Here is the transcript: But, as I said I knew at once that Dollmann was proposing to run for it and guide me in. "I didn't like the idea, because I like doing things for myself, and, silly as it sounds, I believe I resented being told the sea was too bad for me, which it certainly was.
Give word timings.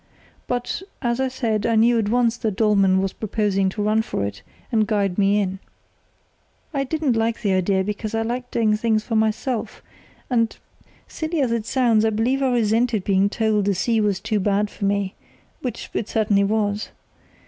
But, 0.47 0.81
as 1.03 1.19
I 1.19 1.27
said 1.27 1.67
I 1.67 1.75
knew 1.75 1.99
at 1.99 2.09
once 2.09 2.35
that 2.37 2.55
Dollmann 2.55 3.03
was 3.03 3.13
proposing 3.13 3.69
to 3.69 3.83
run 3.83 4.01
for 4.01 4.25
it 4.25 4.41
and 4.71 4.87
guide 4.87 5.19
me 5.19 5.39
in. 5.39 5.59
"I 6.73 6.83
didn't 6.85 7.15
like 7.15 7.43
the 7.43 7.53
idea, 7.53 7.83
because 7.83 8.15
I 8.15 8.23
like 8.23 8.49
doing 8.49 8.75
things 8.75 9.03
for 9.03 9.15
myself, 9.15 9.83
and, 10.27 10.57
silly 11.07 11.39
as 11.39 11.51
it 11.51 11.67
sounds, 11.67 12.03
I 12.03 12.09
believe 12.09 12.41
I 12.41 12.49
resented 12.51 13.03
being 13.03 13.29
told 13.29 13.65
the 13.65 13.75
sea 13.75 14.01
was 14.01 14.19
too 14.19 14.39
bad 14.39 14.71
for 14.71 14.85
me, 14.85 15.13
which 15.61 15.91
it 15.93 16.09
certainly 16.09 16.45
was. 16.45 16.89